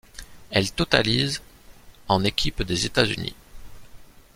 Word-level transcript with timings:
Elle 0.49 0.71
totalise 0.71 1.43
en 2.07 2.23
équipe 2.23 2.63
des 2.63 2.87
États-Unis. 2.87 3.35